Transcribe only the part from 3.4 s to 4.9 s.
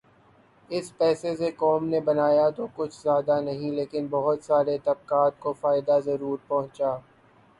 نہیں لیکن بہت سارے